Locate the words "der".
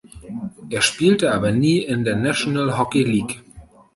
2.03-2.15